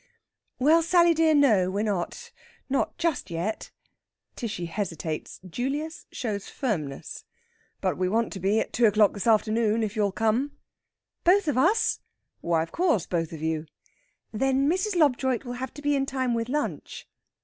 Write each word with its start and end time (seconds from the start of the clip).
"Well, 0.57 0.81
Sally 0.81 1.13
dear, 1.13 1.35
no, 1.35 1.69
we're 1.69 1.83
not 1.83 2.31
not 2.67 2.97
just 2.97 3.29
yet." 3.29 3.69
Tishy 4.35 4.65
hesitates. 4.65 5.39
Julius 5.47 6.07
shows 6.11 6.49
firmness. 6.49 7.23
"But 7.81 7.99
we 7.99 8.09
want 8.09 8.33
to 8.33 8.39
be 8.39 8.59
at 8.59 8.73
two 8.73 8.87
o'clock 8.87 9.13
this 9.13 9.27
afternoon, 9.27 9.83
if 9.83 9.95
you'll 9.95 10.11
come...." 10.11 10.53
"Both 11.23 11.47
of 11.47 11.55
us?" 11.55 11.99
"Why 12.39 12.63
of 12.63 12.71
course, 12.71 13.05
both 13.05 13.31
of 13.31 13.43
you." 13.43 13.67
"Then 14.31 14.67
Mrs. 14.67 14.95
Lobjoit 14.95 15.45
will 15.45 15.53
have 15.61 15.71
to 15.75 15.83
be 15.83 15.95
in 15.95 16.07
time 16.07 16.33
with 16.33 16.49
lunch." 16.49 17.07